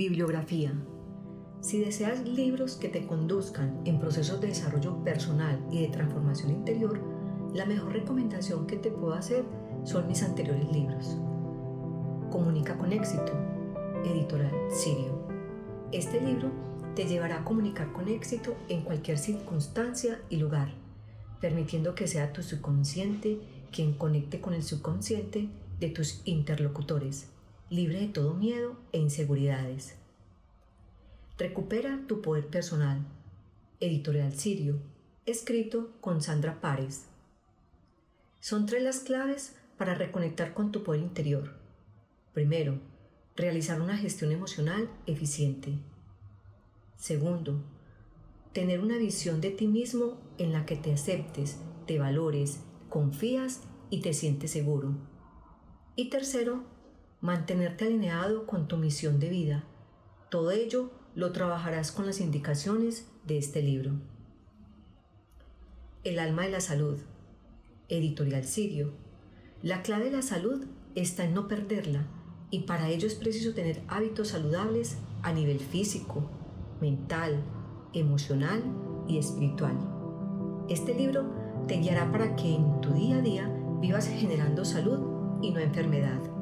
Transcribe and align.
Bibliografía. 0.00 0.72
Si 1.60 1.78
deseas 1.78 2.26
libros 2.26 2.76
que 2.76 2.88
te 2.88 3.06
conduzcan 3.06 3.82
en 3.84 4.00
procesos 4.00 4.40
de 4.40 4.46
desarrollo 4.46 5.04
personal 5.04 5.62
y 5.70 5.82
de 5.82 5.88
transformación 5.88 6.52
interior, 6.52 6.98
la 7.52 7.66
mejor 7.66 7.92
recomendación 7.92 8.66
que 8.66 8.78
te 8.78 8.90
puedo 8.90 9.12
hacer 9.12 9.44
son 9.84 10.06
mis 10.06 10.22
anteriores 10.22 10.72
libros. 10.72 11.18
Comunica 12.30 12.78
con 12.78 12.94
éxito, 12.94 13.34
editorial 14.06 14.54
Sirio. 14.70 15.28
Este 15.92 16.18
libro 16.18 16.50
te 16.96 17.04
llevará 17.04 17.40
a 17.40 17.44
comunicar 17.44 17.92
con 17.92 18.08
éxito 18.08 18.56
en 18.70 18.80
cualquier 18.80 19.18
circunstancia 19.18 20.18
y 20.30 20.36
lugar, 20.36 20.72
permitiendo 21.42 21.94
que 21.94 22.06
sea 22.06 22.32
tu 22.32 22.42
subconsciente 22.42 23.38
quien 23.70 23.92
conecte 23.92 24.40
con 24.40 24.54
el 24.54 24.62
subconsciente 24.62 25.50
de 25.78 25.90
tus 25.90 26.22
interlocutores 26.24 27.28
libre 27.70 28.00
de 28.00 28.08
todo 28.08 28.34
miedo 28.34 28.76
e 28.92 28.98
inseguridades. 28.98 29.94
Recupera 31.38 32.04
tu 32.08 32.20
poder 32.20 32.48
personal. 32.48 33.06
Editorial 33.78 34.32
Sirio, 34.34 34.80
escrito 35.24 35.92
con 36.00 36.20
Sandra 36.20 36.60
Párez. 36.60 37.06
Son 38.40 38.66
tres 38.66 38.82
las 38.82 38.98
claves 38.98 39.54
para 39.78 39.94
reconectar 39.94 40.52
con 40.52 40.72
tu 40.72 40.82
poder 40.82 41.00
interior. 41.00 41.54
Primero, 42.34 42.80
realizar 43.36 43.80
una 43.80 43.96
gestión 43.96 44.32
emocional 44.32 44.90
eficiente. 45.06 45.78
Segundo, 46.96 47.62
tener 48.52 48.80
una 48.80 48.98
visión 48.98 49.40
de 49.40 49.50
ti 49.50 49.68
mismo 49.68 50.20
en 50.38 50.52
la 50.52 50.66
que 50.66 50.74
te 50.74 50.92
aceptes, 50.92 51.58
te 51.86 52.00
valores, 52.00 52.60
confías 52.88 53.62
y 53.90 54.00
te 54.00 54.12
sientes 54.12 54.50
seguro. 54.50 54.96
Y 55.94 56.10
tercero, 56.10 56.64
mantenerte 57.20 57.84
alineado 57.84 58.46
con 58.46 58.66
tu 58.66 58.76
misión 58.76 59.20
de 59.20 59.28
vida. 59.28 59.64
Todo 60.30 60.50
ello 60.52 60.90
lo 61.14 61.32
trabajarás 61.32 61.92
con 61.92 62.06
las 62.06 62.20
indicaciones 62.20 63.06
de 63.26 63.36
este 63.36 63.62
libro. 63.62 63.92
El 66.02 66.18
alma 66.18 66.44
de 66.44 66.50
la 66.50 66.60
salud. 66.60 66.98
Editorial 67.88 68.44
Sirio. 68.44 68.92
La 69.62 69.82
clave 69.82 70.06
de 70.06 70.12
la 70.12 70.22
salud 70.22 70.64
está 70.94 71.24
en 71.24 71.34
no 71.34 71.46
perderla 71.46 72.06
y 72.50 72.60
para 72.60 72.88
ello 72.88 73.06
es 73.06 73.14
preciso 73.14 73.52
tener 73.52 73.82
hábitos 73.88 74.28
saludables 74.28 74.96
a 75.22 75.32
nivel 75.32 75.60
físico, 75.60 76.30
mental, 76.80 77.44
emocional 77.92 78.62
y 79.06 79.18
espiritual. 79.18 79.76
Este 80.68 80.94
libro 80.94 81.30
te 81.68 81.76
guiará 81.76 82.10
para 82.10 82.34
que 82.36 82.54
en 82.54 82.80
tu 82.80 82.92
día 82.94 83.16
a 83.16 83.20
día 83.20 83.54
vivas 83.80 84.08
generando 84.08 84.64
salud 84.64 85.40
y 85.42 85.50
no 85.50 85.60
enfermedad. 85.60 86.39